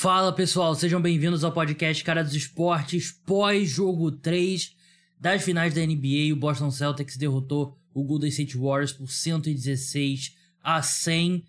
[0.00, 4.74] Fala pessoal, sejam bem-vindos ao podcast Cara dos Esportes, pós-jogo 3
[5.20, 6.32] das finais da NBA.
[6.32, 11.44] O Boston Celtics derrotou o Golden State Warriors por 116 a 100,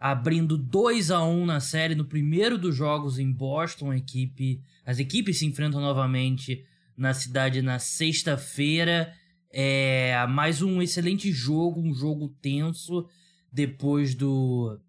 [0.00, 3.92] abrindo 2 a 1 na série no primeiro dos jogos em Boston.
[3.92, 6.64] Equipe, as equipes se enfrentam novamente
[6.96, 9.12] na cidade na sexta-feira.
[9.50, 13.06] É mais um excelente jogo, um jogo tenso
[13.52, 14.80] depois do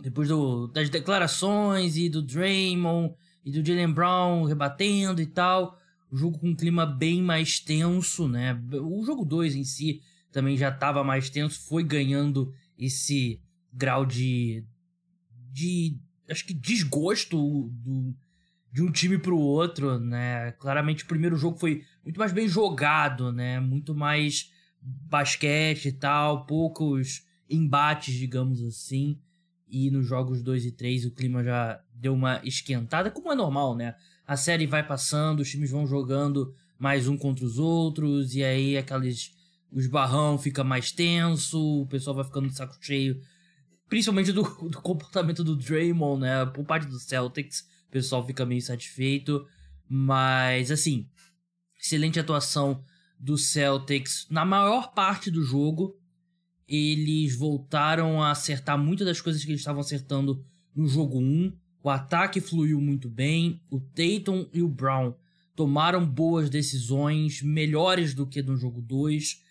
[0.00, 3.14] depois do, das declarações e do Draymond
[3.44, 5.78] e do Jalen Brown rebatendo e tal.
[6.10, 8.60] O jogo com um clima bem mais tenso, né?
[8.72, 13.40] O jogo 2 em si também já estava mais tenso, foi ganhando esse
[13.72, 14.64] grau de.
[15.52, 15.98] de.
[16.28, 18.14] acho que desgosto do,
[18.72, 20.52] de um time para o outro, né?
[20.52, 23.58] Claramente o primeiro jogo foi muito mais bem jogado, né?
[23.58, 29.18] Muito mais basquete e tal, poucos embates, digamos assim.
[29.68, 33.74] E nos jogos 2 e 3 o clima já deu uma esquentada, como é normal,
[33.74, 33.94] né?
[34.26, 38.76] A série vai passando, os times vão jogando mais um contra os outros, e aí
[38.76, 39.34] aqueles.
[39.72, 43.20] Os barrão fica mais tenso, o pessoal vai ficando de saco cheio.
[43.88, 46.46] Principalmente do, do comportamento do Draymond, né?
[46.46, 49.44] Por parte do Celtics, o pessoal fica meio satisfeito.
[49.88, 51.08] Mas, assim,
[51.80, 52.82] excelente atuação
[53.18, 55.96] do Celtics na maior parte do jogo
[56.68, 61.52] eles voltaram a acertar muitas das coisas que eles estavam acertando no jogo 1.
[61.82, 63.60] O ataque fluiu muito bem.
[63.70, 65.14] O Tatum e o Brown
[65.54, 69.42] tomaram boas decisões, melhores do que no jogo 2.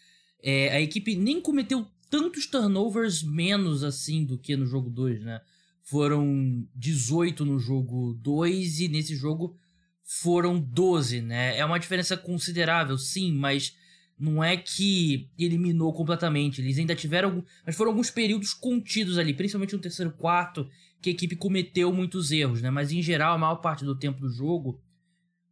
[0.43, 5.41] É, a equipe nem cometeu tantos turnovers menos assim do que no jogo 2, né?
[5.83, 9.58] Foram 18 no jogo 2 e nesse jogo
[10.03, 11.58] foram 12, né?
[11.58, 13.75] É uma diferença considerável, sim, mas
[14.17, 16.61] não é que eliminou completamente.
[16.61, 17.44] Eles ainda tiveram.
[17.66, 20.67] Mas foram alguns períodos contidos ali, principalmente no terceiro quarto,
[21.02, 22.69] que a equipe cometeu muitos erros, né?
[22.69, 24.81] Mas em geral, a maior parte do tempo do jogo,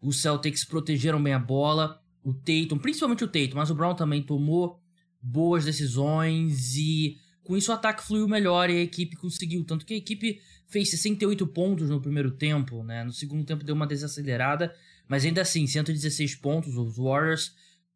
[0.02, 2.02] os Celtics protegeram bem a bola.
[2.24, 4.80] O Tatum, principalmente o Tatum, mas o Brown também tomou
[5.22, 9.64] boas decisões e com isso o ataque fluiu melhor e a equipe conseguiu.
[9.66, 13.04] Tanto que a equipe fez 68 pontos no primeiro tempo, né?
[13.04, 14.74] No segundo tempo deu uma desacelerada,
[15.08, 16.78] mas ainda assim, 116 pontos.
[16.78, 17.54] Os Warriors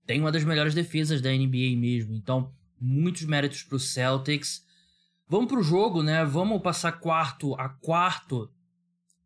[0.07, 2.15] tem uma das melhores defesas da NBA mesmo.
[2.15, 4.65] Então, muitos méritos para o Celtics.
[5.27, 6.23] Vamos para o jogo, né?
[6.23, 8.49] Vamos passar quarto a quarto.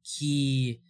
[0.03, 0.81] Que.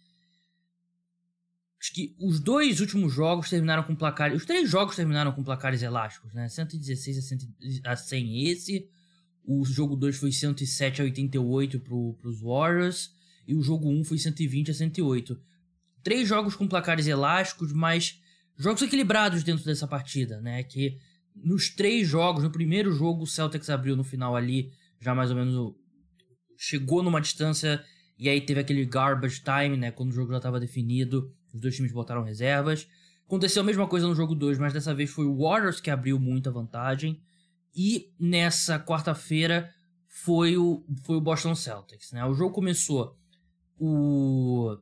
[1.78, 4.40] Acho que os dois últimos jogos terminaram com placares.
[4.40, 6.48] Os três jogos terminaram com placares elásticos, né?
[6.48, 8.88] 116 a 100 esse.
[9.44, 13.14] O jogo 2 foi 107 a 88 para os Warriors.
[13.46, 15.38] E o jogo 1 um foi 120 a 108.
[16.02, 18.21] Três jogos com placares elásticos, mas
[18.56, 20.62] jogos equilibrados dentro dessa partida, né?
[20.62, 20.98] Que
[21.34, 25.36] nos três jogos, no primeiro jogo o Celtics abriu no final ali, já mais ou
[25.36, 25.74] menos
[26.56, 27.82] chegou numa distância
[28.18, 29.90] e aí teve aquele garbage time, né?
[29.90, 32.86] Quando o jogo já estava definido, os dois times botaram reservas.
[33.26, 36.20] Aconteceu a mesma coisa no jogo 2, mas dessa vez foi o Warriors que abriu
[36.20, 37.20] muita vantagem.
[37.74, 39.72] E nessa quarta-feira
[40.06, 42.24] foi o, foi o Boston Celtics, né?
[42.24, 43.16] O jogo começou
[43.78, 44.76] o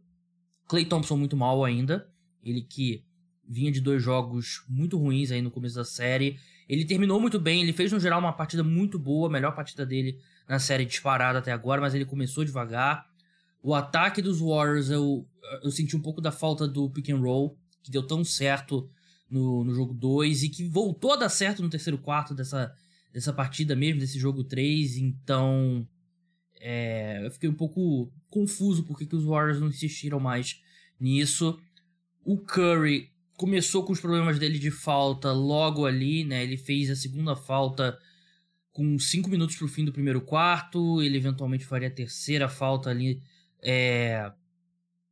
[0.66, 2.10] Clay Thompson muito mal ainda,
[2.42, 3.04] ele que
[3.50, 6.38] vinha de dois jogos muito ruins aí no começo da série.
[6.68, 9.84] Ele terminou muito bem, ele fez no geral uma partida muito boa, a melhor partida
[9.84, 13.10] dele na série disparada até agora, mas ele começou devagar.
[13.60, 15.26] O ataque dos Warriors, eu,
[15.64, 18.88] eu senti um pouco da falta do pick and roll, que deu tão certo
[19.28, 22.72] no, no jogo 2 e que voltou a dar certo no terceiro quarto dessa,
[23.12, 24.96] dessa partida mesmo, desse jogo 3.
[24.98, 25.86] Então,
[26.60, 30.62] é, eu fiquei um pouco confuso porque que os Warriors não insistiram mais
[31.00, 31.58] nisso.
[32.24, 33.10] O Curry
[33.40, 36.42] começou com os problemas dele de falta logo ali, né?
[36.42, 37.98] Ele fez a segunda falta
[38.70, 41.00] com 5 minutos pro fim do primeiro quarto.
[41.00, 43.22] Ele eventualmente faria a terceira falta ali
[43.62, 44.30] é,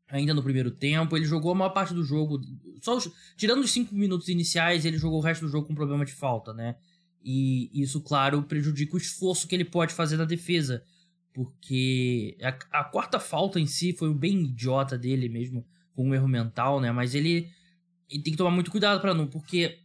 [0.09, 1.17] ainda no primeiro tempo.
[1.17, 2.39] Ele jogou a maior parte do jogo.
[2.83, 6.05] Só os, tirando os 5 minutos iniciais, ele jogou o resto do jogo com problema
[6.05, 6.77] de falta, né?
[7.25, 10.85] E isso, claro, prejudica o esforço que ele pode fazer na defesa.
[11.33, 16.29] Porque a, a quarta falta em si foi bem idiota dele mesmo, com um erro
[16.29, 16.93] mental, né?
[16.93, 17.57] Mas ele
[18.11, 19.79] e tem que tomar muito cuidado para não, porque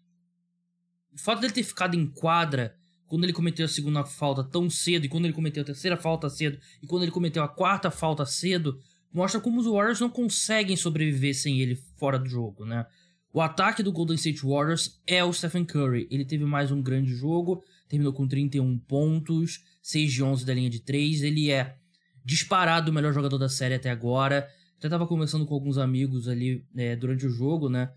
[1.14, 2.76] o fato dele ter ficado em quadra
[3.06, 6.30] quando ele cometeu a segunda falta tão cedo, e quando ele cometeu a terceira falta
[6.30, 8.80] cedo, e quando ele cometeu a quarta falta cedo,
[9.14, 12.86] mostra como os Warriors não conseguem sobreviver sem ele fora do jogo, né?
[13.32, 16.08] O ataque do Golden State Warriors é o Stephen Curry.
[16.12, 20.70] Ele teve mais um grande jogo, terminou com 31 pontos, 6 de 11 da linha
[20.70, 21.24] de 3.
[21.24, 21.76] Ele é
[22.24, 24.48] disparado o melhor jogador da série até agora.
[24.78, 27.92] Até tava conversando com alguns amigos ali é, durante o jogo, né?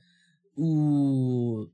[0.57, 1.69] O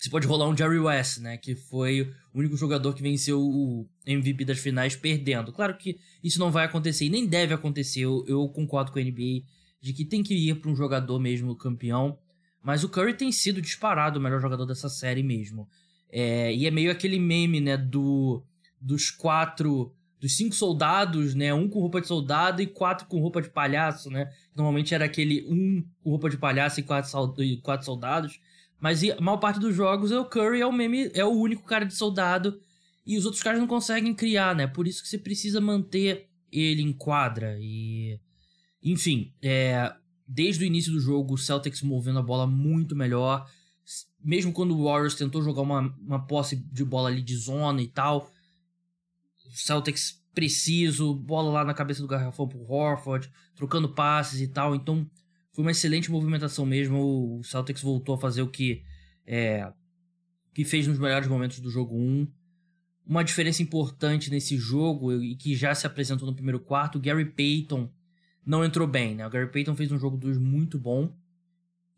[0.00, 1.36] você pode rolar um Jerry West, né?
[1.36, 2.00] Que foi
[2.32, 5.52] o único jogador que venceu o MVP das finais perdendo.
[5.52, 8.00] Claro que isso não vai acontecer e nem deve acontecer.
[8.00, 9.42] Eu, eu concordo com a NBA
[9.78, 12.18] de que tem que ir para um jogador mesmo campeão.
[12.62, 15.68] Mas o Curry tem sido disparado o melhor jogador dessa série mesmo.
[16.10, 17.76] É, e é meio aquele meme, né?
[17.76, 18.42] Do,
[18.80, 19.94] dos quatro.
[20.20, 21.52] Dos cinco soldados, né?
[21.54, 24.30] Um com roupa de soldado e quatro com roupa de palhaço, né?
[24.54, 28.38] Normalmente era aquele um com roupa de palhaço e quatro, e quatro soldados.
[28.78, 31.64] Mas a maior parte dos jogos é o Curry é o meme, é o único
[31.64, 32.60] cara de soldado
[33.06, 34.66] e os outros caras não conseguem criar, né?
[34.66, 38.18] Por isso que você precisa manter ele em quadra e
[38.82, 39.92] enfim, é,
[40.26, 43.46] desde o início do jogo o Celtics movendo a bola muito melhor,
[44.22, 47.88] mesmo quando o Warriors tentou jogar uma, uma posse de bola ali de zona e
[47.88, 48.30] tal,
[49.52, 55.08] Celtics preciso, bola lá na cabeça do garrafão pro Horford, trocando passes e tal, então
[55.52, 57.38] foi uma excelente movimentação mesmo.
[57.38, 58.84] O Celtics voltou a fazer o que
[59.26, 59.70] é,
[60.54, 62.28] que fez nos melhores momentos do jogo 1.
[63.06, 67.24] Uma diferença importante nesse jogo e que já se apresentou no primeiro quarto, o Gary
[67.24, 67.90] Payton
[68.46, 69.26] não entrou bem, né?
[69.26, 71.12] O Gary Payton fez um jogo 2 muito bom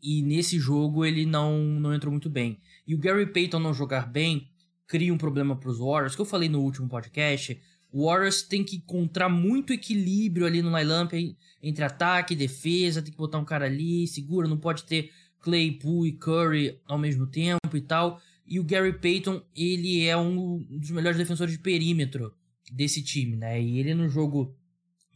[0.01, 2.59] e nesse jogo ele não, não entrou muito bem.
[2.85, 4.49] E o Gary Payton não jogar bem
[4.87, 7.59] cria um problema para os Warriors, que eu falei no último podcast.
[7.91, 11.13] O Warriors tem que encontrar muito equilíbrio ali no lineup
[11.61, 16.07] entre ataque e defesa, tem que botar um cara ali, segura, não pode ter Claypool
[16.07, 18.19] e Curry ao mesmo tempo e tal.
[18.45, 22.33] E o Gary Payton, ele é um dos melhores defensores de perímetro
[22.71, 23.61] desse time, né?
[23.61, 24.55] E ele no jogo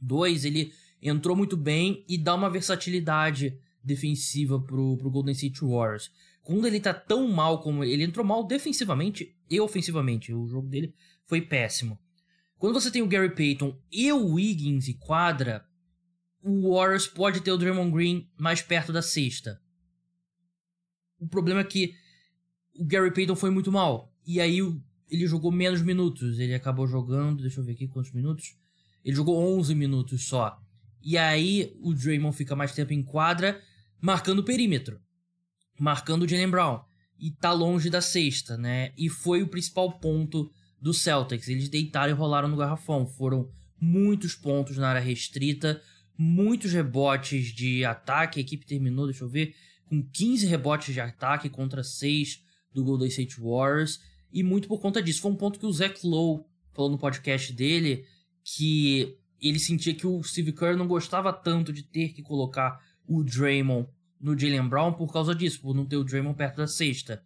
[0.02, 0.72] 2, ele
[1.02, 6.12] entrou muito bem e dá uma versatilidade defensiva pro, pro Golden State Warriors.
[6.48, 10.96] Quando ele tá tão mal como ele entrou mal defensivamente e ofensivamente, o jogo dele
[11.26, 12.00] foi péssimo.
[12.58, 15.68] Quando você tem o Gary Payton e o Wiggins e quadra,
[16.42, 19.62] o Warriors pode ter o Draymond Green mais perto da sexta.
[21.20, 21.94] O problema é que
[22.80, 24.16] o Gary Payton foi muito mal.
[24.26, 24.60] E aí
[25.12, 26.40] ele jogou menos minutos.
[26.40, 28.58] Ele acabou jogando, deixa eu ver aqui quantos minutos.
[29.04, 30.58] Ele jogou 11 minutos só.
[31.04, 33.62] E aí o Draymond fica mais tempo em quadra,
[34.00, 35.06] marcando o perímetro.
[35.80, 36.82] Marcando o Jalen Brown.
[37.20, 38.92] E tá longe da sexta, né?
[38.98, 41.48] E foi o principal ponto do Celtics.
[41.48, 43.08] Eles deitaram e rolaram no garrafão.
[43.08, 45.82] Foram muitos pontos na área restrita
[46.18, 48.40] muitos rebotes de ataque.
[48.40, 49.54] A equipe terminou, deixa eu ver,
[49.86, 52.44] com 15 rebotes de ataque contra 6
[52.74, 54.02] do Golden State Warriors.
[54.34, 55.22] E muito por conta disso.
[55.22, 56.44] Foi um ponto que o Zach Lowe
[56.74, 58.06] falou no podcast dele
[58.44, 63.24] que ele sentia que o Steve Kerr não gostava tanto de ter que colocar o
[63.24, 63.88] Draymond
[64.20, 67.24] no Jalen Brown por causa disso, por não ter o Draymond perto da sexta.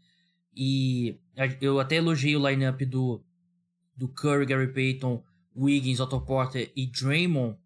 [0.55, 1.19] E
[1.61, 3.23] eu até elogiei o lineup do,
[3.95, 5.23] do Curry, Gary Payton,
[5.55, 7.57] Wiggins, Otto Porter e Draymond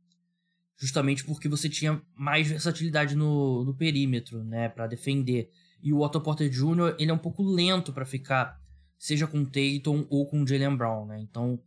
[0.77, 5.50] justamente porque você tinha mais versatilidade no, no perímetro, né, para defender.
[5.81, 8.60] E o Otto Porter Jr., ele é um pouco lento para ficar,
[8.98, 11.22] seja com o Tatum ou com o Jalen Brown, né?
[11.22, 11.62] Então,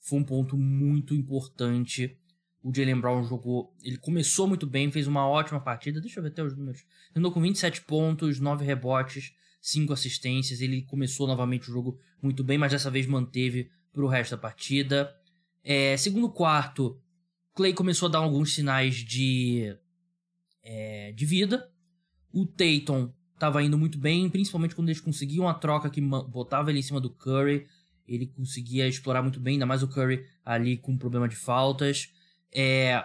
[0.00, 2.18] foi um ponto muito importante.
[2.62, 6.00] O Jalen Brown jogou, ele começou muito bem, fez uma ótima partida.
[6.00, 6.84] Deixa eu ver até os números.
[7.12, 10.60] Terminou com 27 pontos, 9 rebotes, 5 assistências.
[10.60, 14.38] Ele começou novamente o jogo muito bem, mas dessa vez manteve para o resto da
[14.38, 15.14] partida.
[15.64, 17.00] É, segundo quarto,
[17.54, 19.74] Clay começou a dar alguns sinais de,
[20.62, 21.70] é, de vida.
[22.32, 26.78] O Tatum estava indo muito bem, principalmente quando eles conseguiam a troca que botava ele
[26.78, 27.66] em cima do Curry.
[28.06, 32.12] Ele conseguia explorar muito bem, ainda mais o Curry ali com problema de faltas.
[32.52, 33.04] É,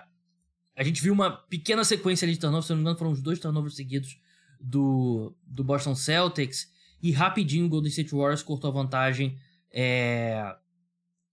[0.76, 3.40] a gente viu uma pequena sequência de turnovers, se não me engano, foram os dois
[3.40, 4.20] turnovers seguidos
[4.60, 6.70] do, do Boston Celtics.
[7.02, 9.38] E rapidinho o Golden State Warriors cortou a vantagem
[9.72, 10.56] é,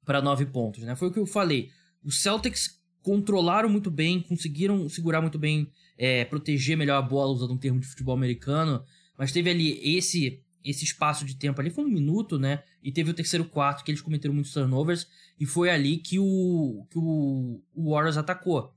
[0.05, 0.83] para nove pontos.
[0.83, 0.95] Né?
[0.95, 1.71] Foi o que eu falei.
[2.05, 7.53] O Celtics controlaram muito bem, conseguiram segurar muito bem, é, proteger melhor a bola, usando
[7.53, 8.85] um termo de futebol americano,
[9.19, 12.63] mas teve ali esse esse espaço de tempo ali, foi um minuto, né?
[12.83, 15.07] E teve o terceiro quarto que eles cometeram muitos turnovers,
[15.39, 18.75] e foi ali que o, que o, o Warriors atacou.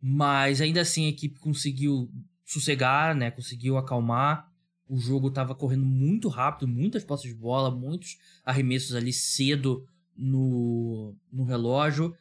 [0.00, 2.10] Mas ainda assim a equipe conseguiu
[2.44, 3.30] sossegar, né?
[3.30, 4.52] Conseguiu acalmar.
[4.86, 9.86] O jogo estava correndo muito rápido, muitas posses de bola, muitos arremessos ali cedo
[10.16, 12.14] no, no relógio.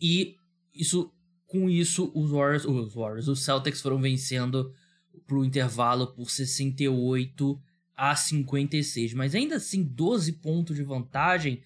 [0.00, 0.36] E
[0.72, 1.12] isso,
[1.46, 4.72] com isso, os Warriors, os Warriors, os Celtics foram vencendo
[5.26, 7.60] pro intervalo por 68
[7.96, 9.14] a 56.
[9.14, 11.62] Mas ainda assim, 12 pontos de vantagem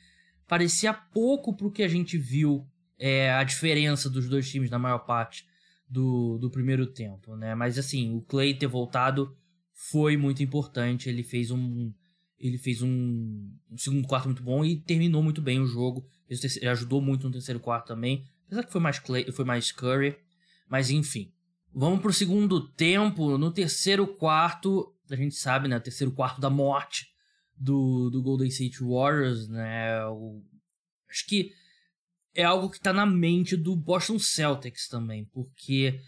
[0.47, 2.66] parecia pouco pro que a gente viu
[2.99, 5.47] é, a diferença dos dois times na maior parte
[5.88, 7.54] do, do primeiro tempo, né?
[7.54, 9.37] Mas assim, o Clay ter voltado
[9.73, 11.08] foi muito importante.
[11.08, 11.92] Ele fez um
[12.38, 16.06] ele fez um, um segundo quarto muito bom e terminou muito bem o jogo.
[16.28, 18.25] Ele ajudou muito no terceiro quarto também.
[18.47, 20.16] Apesar que foi mais, Clay, foi mais Curry.
[20.68, 21.32] Mas enfim.
[21.75, 23.37] Vamos pro segundo tempo.
[23.37, 27.12] No terceiro quarto, a gente sabe, né, o terceiro quarto da morte
[27.56, 30.04] do, do Golden State Warriors, né?
[30.06, 30.42] O,
[31.08, 31.52] acho que
[32.34, 36.00] é algo que tá na mente do Boston Celtics também, porque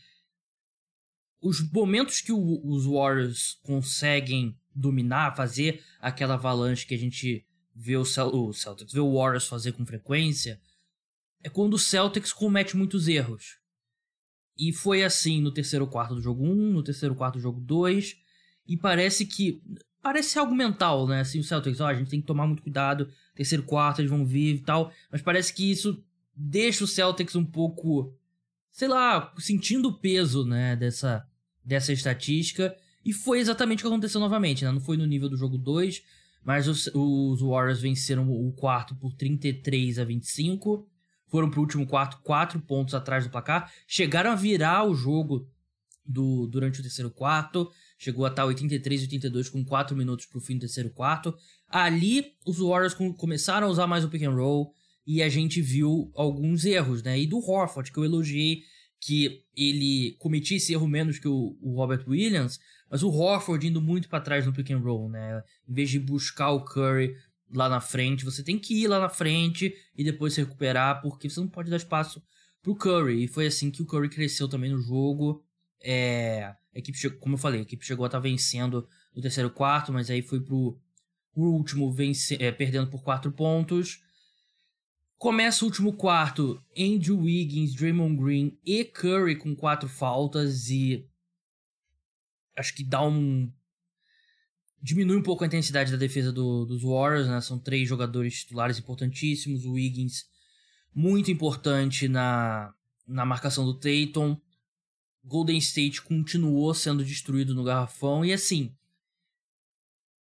[1.40, 7.96] os momentos que o, os Warriors conseguem dominar, fazer aquela avalanche que a gente vê
[7.96, 10.60] o, Cel o Celtics, vê o Warriors fazer com frequência,
[11.42, 13.58] é quando o Celtics comete muitos erros.
[14.56, 18.16] E foi assim no terceiro quarto do jogo 1, no terceiro quarto do jogo 2,
[18.66, 19.62] e parece que
[20.02, 21.20] parece algo mental, né?
[21.20, 24.24] Assim, o Celtics, ó, a gente tem que tomar muito cuidado, terceiro quarto eles vão
[24.24, 26.02] vir e tal, mas parece que isso
[26.34, 28.14] deixa o Celtics um pouco,
[28.70, 31.26] sei lá, sentindo o peso, né, dessa
[31.62, 32.74] dessa estatística,
[33.04, 34.72] e foi exatamente o que aconteceu novamente, né?
[34.72, 36.02] Não foi no nível do jogo 2,
[36.44, 40.86] mas os, os Warriors venceram o quarto por 33 a 25.
[41.28, 43.72] Foram pro último quarto, quatro pontos atrás do placar.
[43.86, 45.48] Chegaram a virar o jogo
[46.04, 47.70] do durante o terceiro quarto.
[48.02, 51.36] Chegou a estar 83 82 com 4 minutos pro fim do terceiro quarto.
[51.68, 54.72] Ali, os Warriors começaram a usar mais o pick and roll.
[55.06, 57.20] E a gente viu alguns erros, né?
[57.20, 58.62] E do Horford, que eu elogiei
[58.98, 62.58] que ele cometia esse erro menos que o, o Robert Williams,
[62.90, 65.42] mas o Horford indo muito para trás no pick and roll, né?
[65.68, 67.14] Em vez de buscar o Curry
[67.52, 71.28] lá na frente, você tem que ir lá na frente e depois se recuperar, porque
[71.28, 72.22] você não pode dar espaço
[72.62, 73.24] pro Curry.
[73.24, 75.44] E foi assim que o Curry cresceu também no jogo.
[75.82, 79.50] É, a equipe, como eu falei, a equipe chegou a estar tá vencendo no terceiro
[79.50, 80.78] quarto, mas aí foi pro,
[81.32, 84.02] pro último vence, é, perdendo por quatro pontos.
[85.16, 91.06] Começa o último quarto, Andrew Wiggins, Draymond Green e Curry com quatro faltas e
[92.56, 93.52] acho que dá um
[94.82, 97.40] diminui um pouco a intensidade da defesa do, dos Warriors, né?
[97.40, 100.24] São três jogadores titulares importantíssimos, o Wiggins
[100.94, 102.72] muito importante na,
[103.06, 104.40] na marcação do Tatum.
[105.24, 108.74] Golden State continuou sendo destruído no garrafão e assim,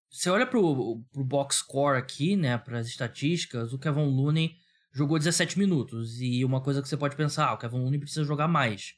[0.10, 4.56] você olha pro, pro box score aqui, né, para as estatísticas, o Kevin Looney
[4.92, 6.20] jogou 17 minutos.
[6.20, 8.96] E uma coisa que você pode pensar, ah, o Kevin Looney precisa jogar mais.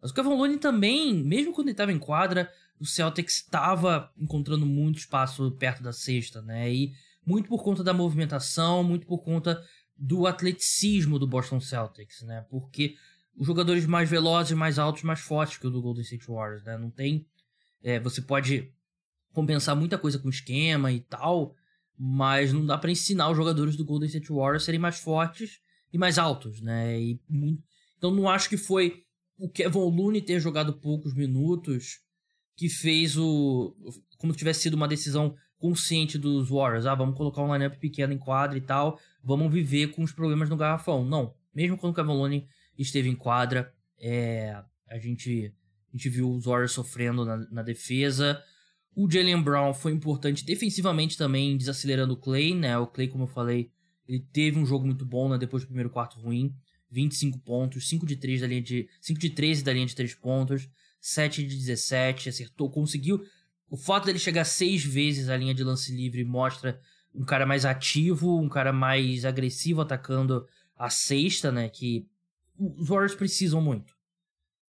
[0.00, 4.66] Mas o Kevin Looney também, mesmo quando ele estava em quadra, o Celtics estava encontrando
[4.66, 6.72] muito espaço perto da cesta, né?
[6.72, 6.92] E
[7.26, 9.62] muito por conta da movimentação, muito por conta
[9.96, 12.44] do atleticismo do Boston Celtics, né?
[12.50, 12.96] Porque
[13.36, 16.76] os jogadores mais velozes, mais altos, mais fortes que o do Golden State Warriors, né?
[16.76, 17.26] Não tem...
[17.82, 18.72] É, você pode
[19.32, 21.54] compensar muita coisa com esquema e tal,
[21.98, 25.60] mas não dá para ensinar os jogadores do Golden State Warriors a serem mais fortes
[25.92, 26.98] e mais altos, né?
[27.00, 27.20] E,
[27.98, 29.04] então não acho que foi
[29.36, 32.00] o Kevin Looney ter jogado poucos minutos
[32.56, 33.74] que fez o
[34.18, 38.12] como se tivesse sido uma decisão consciente dos Warriors, ah, vamos colocar um lineup pequeno
[38.12, 41.04] em quadra e tal, vamos viver com os problemas no garrafão.
[41.04, 42.46] Não, mesmo quando o Kevin Looney
[42.78, 45.52] esteve em quadra, é, a gente
[45.92, 48.42] a gente viu os Warriors sofrendo na, na defesa,
[48.96, 52.78] o Jalen Brown foi importante defensivamente também, desacelerando o Clay, né?
[52.78, 53.70] O Clay, como eu falei,
[54.06, 55.36] ele teve um jogo muito bom, né?
[55.36, 56.54] Depois do primeiro quarto ruim.
[56.90, 60.14] 25 pontos, 5 de 3 da linha de 5 de 13 da linha de 3
[60.14, 60.68] pontos,
[61.00, 63.24] 7 de 17, acertou, conseguiu.
[63.68, 66.80] O fato dele chegar seis vezes à linha de lance livre mostra
[67.12, 72.06] um cara mais ativo, um cara mais agressivo atacando a sexta, né, que
[72.58, 73.94] os Warriors precisam muito.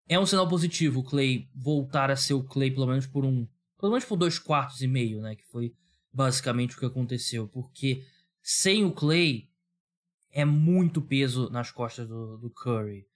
[0.07, 3.47] É um sinal positivo o Clay voltar a ser o Clay pelo menos por um
[3.79, 5.35] pelo menos por dois quartos e meio, né?
[5.35, 5.73] Que foi
[6.11, 7.47] basicamente o que aconteceu.
[7.47, 8.03] Porque
[8.41, 9.49] sem o Clay
[10.31, 13.07] é muito peso nas costas do, do Curry.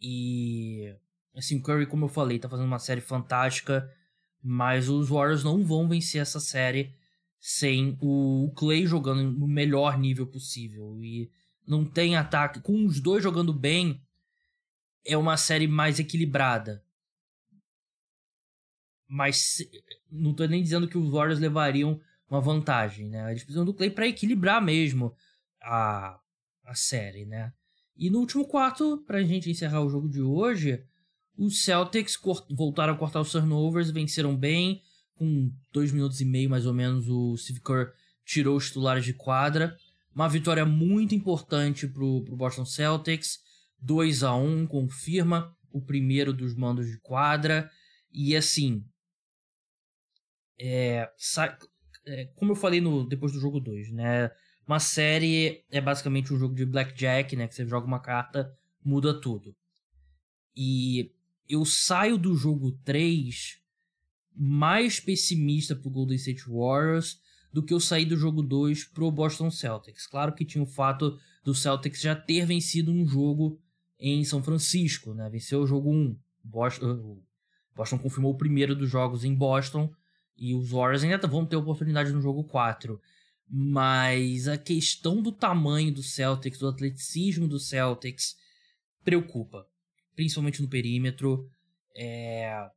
[0.00, 0.94] E
[1.34, 3.90] assim, o Curry, como eu falei, tá fazendo uma série fantástica.
[4.42, 6.94] Mas os Warriors não vão vencer essa série
[7.40, 11.02] sem o Clay jogando no melhor nível possível.
[11.02, 11.30] E
[11.66, 12.60] não tem ataque.
[12.60, 14.02] Com os dois jogando bem,
[15.06, 16.82] é uma série mais equilibrada.
[19.06, 19.58] Mas
[20.10, 23.30] não tô nem dizendo que os Warriors levariam uma vantagem, né?
[23.30, 25.14] Eles precisam do Clay para equilibrar mesmo
[25.62, 26.18] a,
[26.64, 27.52] a série, né?
[27.96, 30.84] E no último quarto, pra gente encerrar o jogo de hoje,
[31.36, 32.18] os Celtics
[32.50, 34.82] voltaram a cortar os turnovers, venceram bem,
[35.14, 37.92] com dois minutos e meio mais ou menos o Steve Kerr
[38.24, 39.76] tirou os titulares de quadra.
[40.14, 43.40] Uma vitória muito importante pro, pro Boston Celtics,
[43.80, 47.68] 2 a 1 confirma o primeiro dos mandos de quadra.
[48.12, 48.84] E assim,
[50.58, 51.10] é,
[52.06, 54.30] é, como eu falei no, depois do jogo 2, né?
[54.66, 57.48] Uma série é basicamente um jogo de blackjack, né?
[57.48, 59.54] Que você joga uma carta, muda tudo.
[60.56, 61.12] E
[61.48, 63.60] eu saio do jogo 3
[64.36, 67.20] mais pessimista pro Golden State Warriors
[67.54, 70.08] do que eu saí do jogo 2 pro Boston Celtics.
[70.08, 73.60] Claro que tinha o fato do Celtics já ter vencido um jogo
[73.96, 75.30] em São Francisco, né?
[75.30, 76.18] Venceu o jogo 1.
[76.42, 77.22] Boston,
[77.72, 79.90] Boston confirmou o primeiro dos jogos em Boston
[80.36, 83.00] E os Warriors ainda vão ter oportunidade no jogo 4.
[83.48, 88.34] Mas a questão do tamanho do Celtics, do atleticismo do Celtics,
[89.04, 89.64] preocupa.
[90.16, 91.48] Principalmente no perímetro.
[91.96, 92.68] É...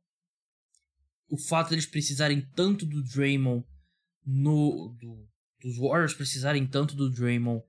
[1.28, 3.66] O fato deles precisarem tanto do Draymond
[4.28, 4.94] no.
[5.00, 5.26] Do,
[5.60, 7.64] dos Warriors precisarem tanto do Draymond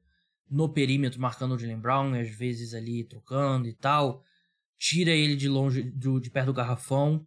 [0.49, 4.23] no perímetro, marcando o Jalen Brown, e às vezes ali trocando e tal.
[4.77, 7.25] Tira ele de longe, de, de perto do garrafão.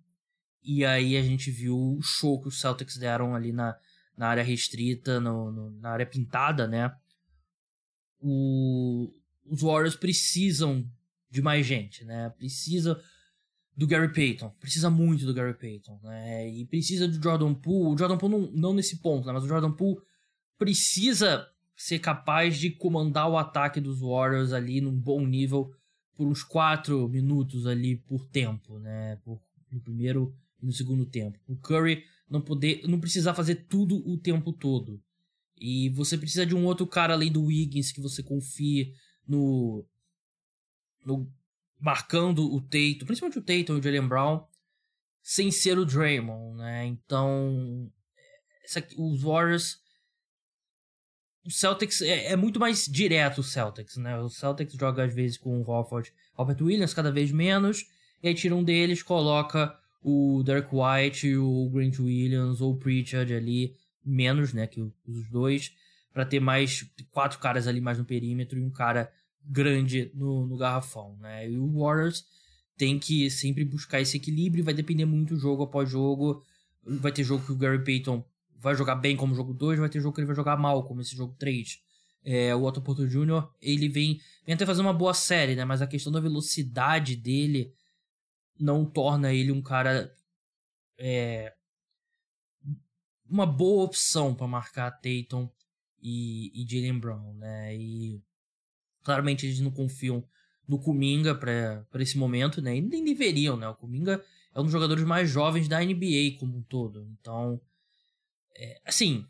[0.62, 3.76] E aí a gente viu o show que os Celtics deram ali na,
[4.16, 6.94] na área restrita, no, no, na área pintada, né?
[8.20, 9.12] O,
[9.44, 10.88] os Warriors precisam
[11.28, 12.30] de mais gente, né?
[12.30, 13.02] Precisa
[13.76, 16.48] do Gary Payton, precisa muito do Gary Payton, né?
[16.48, 17.94] E precisa do Jordan Poole.
[17.94, 19.32] O Jordan Poole não, não nesse ponto, né?
[19.32, 20.00] Mas o Jordan Poole
[20.58, 25.74] precisa ser capaz de comandar o ataque dos Warriors ali num bom nível
[26.14, 29.16] por uns 4 minutos ali por tempo, né?
[29.24, 31.38] Por, no primeiro e no segundo tempo.
[31.46, 35.02] O Curry não poder, não precisar fazer tudo o tempo todo.
[35.58, 38.94] E você precisa de um outro cara além do Wiggins que você confie
[39.26, 39.84] no,
[41.04, 41.30] no
[41.82, 44.46] marcando o Tatum, principalmente o Tatum e o Jalen Brown,
[45.20, 46.86] sem ser o Draymond, né?
[46.86, 47.92] Então,
[48.64, 49.82] essa, os Warriors
[51.44, 54.16] o Celtics é, é, muito mais direto o Celtics, né?
[54.20, 57.84] O Celtics joga às vezes com o Horford, Robert Williams cada vez menos,
[58.22, 63.34] e aí tira um deles, coloca o Derek White, o Grant Williams ou o Pritchard
[63.34, 63.74] ali,
[64.04, 65.74] menos, né, que os dois,
[66.12, 69.12] para ter mais quatro caras ali mais no perímetro e um cara
[69.44, 71.50] grande no, no garrafão, né?
[71.50, 72.24] E o Warriors
[72.76, 76.44] tem que sempre buscar esse equilíbrio, vai depender muito jogo após jogo.
[76.84, 78.24] Vai ter jogo que o Gary Payton
[78.56, 81.00] vai jogar bem como jogo 2, vai ter jogo que ele vai jogar mal, como
[81.00, 81.80] esse jogo 3.
[82.24, 85.64] É, o Otto Porto Jr., ele vem, vem até fazer uma boa série, né?
[85.64, 87.72] Mas a questão da velocidade dele
[88.58, 90.12] não torna ele um cara
[90.98, 91.52] é,
[93.28, 95.48] uma boa opção para marcar Tatum
[96.00, 97.76] e, e Jalen Brown, né?
[97.76, 98.22] E
[99.02, 100.24] claramente eles não confiam
[100.68, 102.76] no Kuminga para esse momento, né?
[102.76, 103.68] E nem deveriam, né?
[103.68, 107.06] O Kuminga é um dos jogadores mais jovens da NBA como um todo.
[107.18, 107.60] Então,
[108.56, 109.26] é, assim,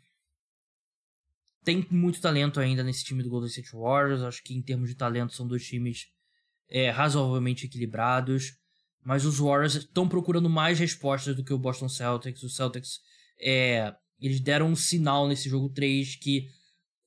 [1.63, 4.21] tem muito talento ainda nesse time do Golden State Warriors.
[4.21, 6.07] Acho que em termos de talento são dois times
[6.69, 8.57] é, razoavelmente equilibrados.
[9.03, 12.43] Mas os Warriors estão procurando mais respostas do que o Boston Celtics.
[12.43, 12.99] Os Celtics,
[13.39, 16.49] é, eles deram um sinal nesse jogo 3 que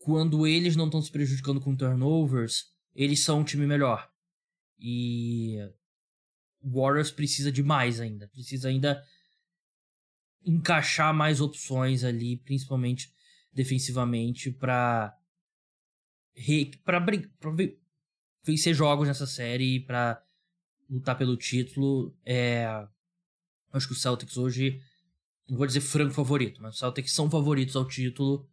[0.07, 4.09] quando eles não estão se prejudicando com turnovers, eles são um time melhor.
[4.79, 5.57] E
[6.63, 8.29] o Warriors precisa de mais ainda.
[8.29, 9.05] Precisa ainda
[10.45, 13.13] encaixar mais opções ali, principalmente
[13.53, 15.13] defensivamente, para
[16.85, 17.05] para
[18.45, 20.25] vencer jogos nessa série para
[20.89, 22.17] lutar pelo título.
[22.25, 22.65] É,
[23.73, 24.81] acho que os Celtics hoje,
[25.49, 28.49] não vou dizer franco favorito, mas os Celtics são favoritos ao título.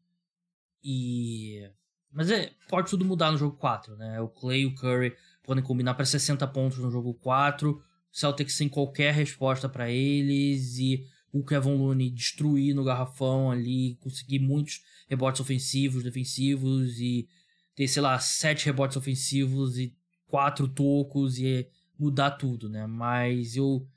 [0.83, 1.69] E.
[2.11, 4.19] Mas é, pode tudo mudar no jogo 4, né?
[4.21, 7.81] O Clay e o Curry podem combinar para 60 pontos no jogo 4.
[8.11, 14.37] Celtics sem qualquer resposta para eles e o Kevin Looney destruir no garrafão ali, conseguir
[14.37, 17.27] muitos rebotes ofensivos, defensivos e
[17.75, 19.95] ter, sei lá, sete rebotes ofensivos e
[20.27, 21.67] quatro tocos e
[21.97, 22.85] mudar tudo, né?
[22.85, 23.87] Mas eu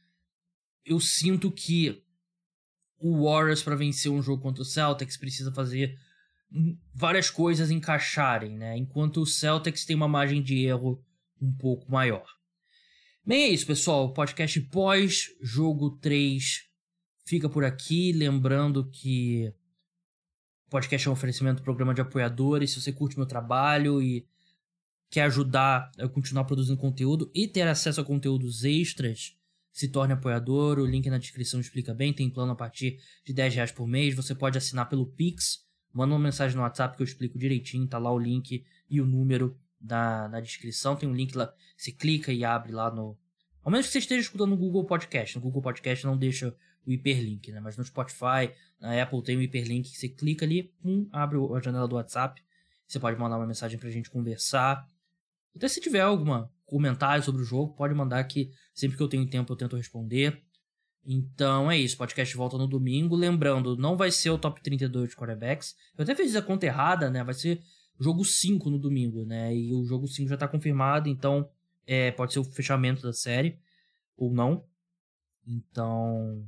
[0.85, 2.03] eu sinto que
[2.99, 5.99] o Warriors para vencer um jogo contra o Celtics precisa fazer
[6.95, 8.77] várias coisas encaixarem, né?
[8.77, 11.05] Enquanto o Celtics tem uma margem de erro
[11.41, 12.27] um pouco maior.
[13.25, 14.07] Bem, é isso, pessoal.
[14.07, 16.65] O podcast pós jogo 3
[17.27, 19.53] fica por aqui, lembrando que
[20.69, 22.71] o podcast é um oferecimento do programa de apoiadores.
[22.71, 24.27] Se você curte meu trabalho e
[25.11, 29.37] quer ajudar a continuar produzindo conteúdo e ter acesso a conteúdos extras,
[29.73, 30.79] se torne apoiador.
[30.79, 32.13] O link na descrição explica bem.
[32.13, 34.15] Tem plano a partir de 10 reais por mês.
[34.15, 35.66] Você pode assinar pelo Pix.
[35.97, 37.89] Manda uma mensagem no WhatsApp que eu explico direitinho.
[37.89, 40.95] Tá lá o link e o número da, na descrição.
[40.95, 41.51] Tem um link lá.
[41.75, 43.19] Você clica e abre lá no.
[43.63, 45.37] Ao menos que você esteja escutando no Google Podcast.
[45.37, 46.55] No Google Podcast não deixa
[46.85, 47.61] o hiperlink, né?
[47.61, 49.89] Mas no Spotify, na Apple tem o hiperlink.
[49.89, 52.43] Você clica ali, hum, abre a janela do WhatsApp.
[52.87, 54.87] Você pode mandar uma mensagem pra gente conversar.
[55.55, 59.27] Então, se tiver algum comentário sobre o jogo, pode mandar que sempre que eu tenho
[59.31, 60.45] tempo eu tento responder.
[61.07, 63.15] Então é isso, podcast volta no domingo.
[63.15, 65.77] Lembrando, não vai ser o top 32 de quarterbacks.
[65.97, 67.23] Eu até fiz a conta errada, né?
[67.23, 67.63] Vai ser
[67.99, 69.55] jogo 5 no domingo, né?
[69.55, 71.49] E o jogo 5 já tá confirmado, então
[71.87, 73.57] é, pode ser o fechamento da série
[74.17, 74.65] ou não.
[75.47, 76.45] Então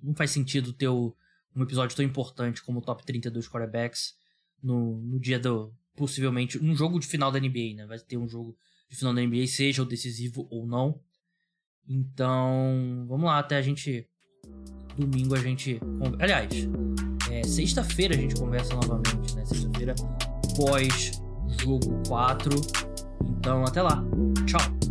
[0.00, 1.12] não faz sentido ter um
[1.56, 4.16] episódio tão importante como o top 32 quarterbacks
[4.62, 7.86] no, no dia do, possivelmente um jogo de final da NBA, né?
[7.86, 8.56] Vai ter um jogo
[8.88, 11.00] de final da NBA, seja o decisivo ou não.
[11.88, 14.08] Então, vamos lá, até a gente
[14.96, 15.80] domingo a gente.
[16.20, 16.68] Aliás,
[17.30, 19.44] é, sexta-feira a gente conversa novamente, né?
[19.44, 19.94] Sexta-feira
[20.56, 21.22] pós
[21.60, 22.50] jogo 4.
[23.24, 24.04] Então, até lá.
[24.46, 24.81] Tchau.